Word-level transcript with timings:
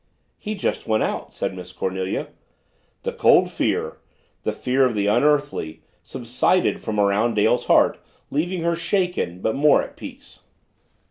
"He 0.39 0.55
just 0.55 0.87
went 0.87 1.03
out," 1.03 1.31
said 1.31 1.53
Miss 1.55 1.71
Cornelia. 1.71 2.29
The 3.03 3.11
cold 3.11 3.51
fear, 3.51 3.97
the 4.41 4.51
fear 4.51 4.83
of 4.83 4.95
the 4.95 5.05
unearthly, 5.05 5.83
subsided 6.01 6.81
from 6.81 6.99
around 6.99 7.35
Dale's 7.35 7.65
heart, 7.65 7.99
leaving 8.31 8.63
her 8.63 8.75
shaken 8.75 9.41
but 9.41 9.53
more 9.53 9.83
at 9.83 9.95
peace. 9.95 10.41